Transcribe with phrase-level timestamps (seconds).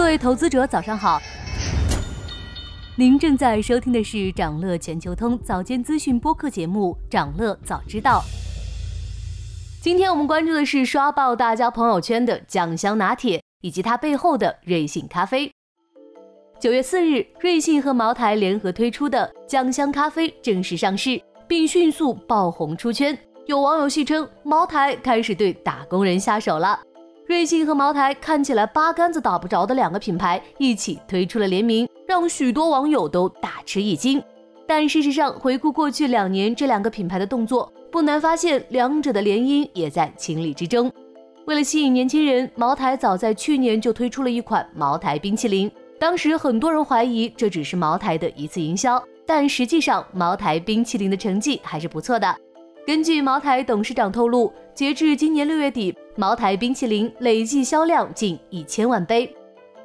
[0.00, 1.20] 各位投资者，早上好。
[2.96, 8.20] 您正在收听的是长乐全球通早间资讯播客节目《长乐早知道》。
[9.82, 15.52] 今天我们关注的是刷爆大家朋友圈的酱香拿铁，以及它背后的瑞幸咖啡。
[16.58, 23.16] 九月四日，瑞幸和茅台联合推出的酱香咖啡正式上市，并迅速爆红出圈。
[23.44, 26.80] 有网友戏称，茅台开始对打工人下手了。
[27.30, 34.20] 瑞幸和茅台看起来八竿子打不着的两个品牌一起推出了联名，让许多网友都大吃一惊。
[34.66, 40.90] 但事实上，回顾过去两年这两个品牌的动作，不难发现两者的联姻也在情理之中。
[41.46, 45.70] 为了吸引年轻人，茅台早在去年就推出了一款茅台冰淇淋。
[46.00, 52.36] 当时很多人怀疑这只是茅台的一次营销，但实际上茅台冰淇淋的成绩还是不错的。
[52.90, 59.32] 根据茅台董事长透露，截至今年六月底，茅台冰淇淋累计销量近一千万杯。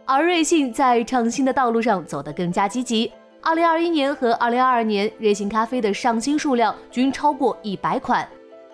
[0.05, 3.11] 而瑞幸在创新的道路上走得更加积极。
[3.43, 8.27] 二零二一年和二零二二年，瑞幸咖啡的上新数量均超过一百款。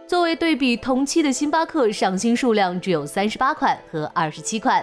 [0.07, 4.81] 作为对比，同期的星巴克上新数量只有三十八款和二十七款。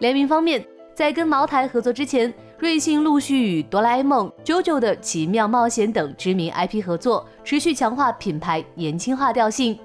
[0.00, 2.30] 联名方面，在跟茅台合作之前。
[2.62, 9.76] 瑞幸陆续与哆啦 A 梦、JoJo 的奇妙冒险等知名 IP 合作，持续强化品牌年轻化调性。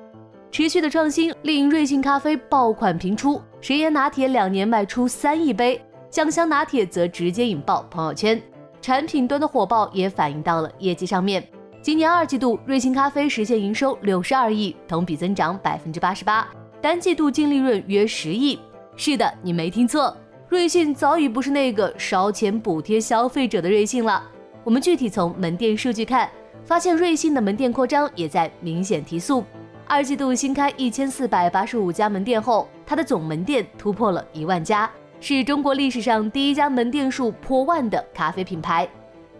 [0.51, 8.39] 持续的创新令瑞幸咖啡爆款频出，食盐拿铁两年卖出三亿杯，酱香拿铁则直接引爆朋友圈。
[8.79, 11.43] 产品端的火爆也反映到了业绩上面。
[11.81, 16.47] 今年二季度，瑞幸咖啡实现营收六十二亿，同比增长百分之八十八，
[16.79, 18.59] 单季度净利润约十亿。
[18.95, 20.15] 是的，你没听错。
[20.49, 24.23] 瑞幸早已不是那个烧钱补贴消费者的瑞幸了。
[24.63, 26.29] 我们具体从门店数据看，
[26.63, 29.43] 发现瑞幸的门店扩张也在明显提速。
[29.85, 38.87] 二季度新开一千四百八十五家门店后，它的总门店突破了一万家，是中国历史上第一家门店数破万的咖啡品牌。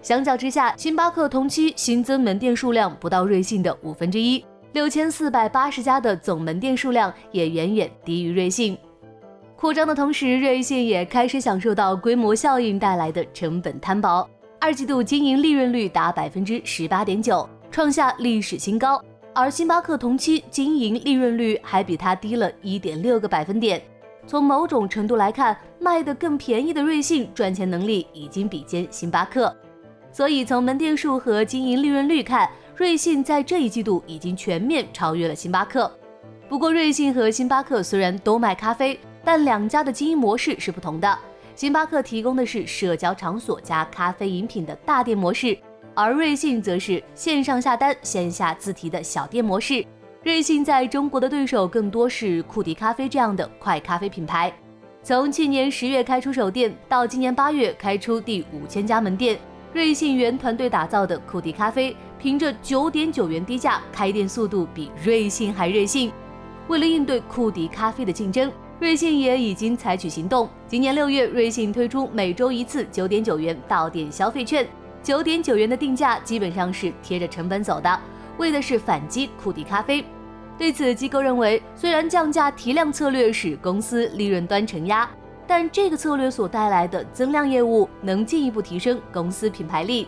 [0.02, 8.78] 相较之下，星巴克同期新增门店数量不到瑞幸的五分之一，六千四百八十家的总门店数量也远远低于瑞幸。
[9.58, 14.30] 扩张的同时，瑞幸也开始享受到规模效应带来的成本摊薄。
[14.60, 19.04] 二季度经营利润率达百分之十八点九，创下历史新高。
[19.34, 23.82] 而星巴克同期经营利润率还比它低了一点六个百分点。
[24.28, 29.52] 从某种程度来看，卖得更便宜的瑞幸赚钱能力已经比肩星巴克。
[30.12, 35.92] 所以从门店数和经营利润率看，瑞幸在这一季度已经全面超越了星巴克。
[36.50, 39.00] 不过，瑞幸和星巴克虽然都卖咖啡。
[39.28, 41.20] 但两家的经营模式是不同的。
[41.54, 45.58] 星巴克提供的是社交场所加咖啡饮品的大店模式，
[45.94, 49.86] 而瑞幸则是线上下单、线下自提的小店模式。
[50.24, 54.50] 瑞幸在中国的对手更多是库迪咖啡这样的快咖啡品牌。
[55.04, 59.38] 从去年十月开出首店，到今年八月开出第五千家门店，
[59.74, 66.14] 瑞幸原团队打造的库迪咖啡，凭着九点九元低价，开店速度比瑞幸还瑞幸。
[66.68, 68.52] 为了应对库迪咖啡的竞争。
[68.80, 70.48] 瑞幸也已经采取行动。
[70.68, 74.68] 今年六月，瑞幸推出每周一次九点九元到店消费券，
[75.02, 78.00] 九点九元的定价基本上是贴着成本走的，
[78.38, 80.06] 为的是反击库迪咖啡。
[80.60, 85.10] 对此，机构认为，虽然降价提量策略使公司利润端承压，
[85.48, 90.08] 但这个策略所带来的增量业务能进一步提升公司品牌力。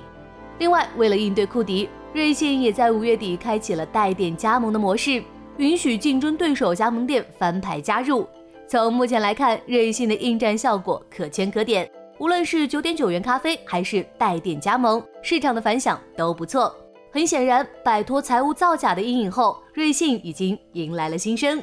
[0.59, 5.23] 另外，为了应对库迪，瑞幸也在五月底开启了带店加盟的模式，
[5.59, 8.25] 允许竞争对手加盟店翻牌加入。
[8.65, 11.89] 从目前来看，瑞幸的应战效果可圈可点。
[12.17, 16.73] 无论是九点九元咖啡，还是带店加盟，市场的反响都不错。
[17.11, 21.61] 很显然，摆脱财务造假的阴影后，瑞幸已经迎来了新生。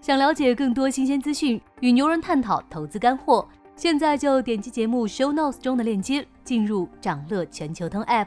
[0.00, 8.26] 想了解更多新鲜资讯，与牛人探讨投资干货，现在就点击节目 show notes 中的链接，进入掌乐全球通 app。